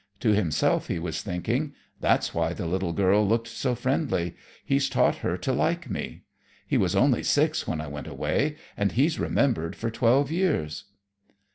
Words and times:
To 0.21 0.33
himself 0.33 0.87
he 0.87 0.97
was 0.97 1.21
thinking: 1.21 1.73
"That's 1.99 2.33
why 2.33 2.53
the 2.53 2.65
little 2.65 2.91
girl 2.91 3.23
looked 3.23 3.47
so 3.47 3.75
friendly. 3.75 4.33
He's 4.65 4.89
taught 4.89 5.17
her 5.17 5.37
to 5.37 5.53
like 5.53 5.91
me. 5.91 6.23
He 6.65 6.75
was 6.75 6.95
only 6.95 7.21
six 7.21 7.67
when 7.67 7.79
I 7.79 7.85
went 7.87 8.07
away, 8.07 8.55
and 8.75 8.93
he's 8.93 9.19
remembered 9.19 9.75
for 9.75 9.91
twelve 9.91 10.31
years." 10.31 10.85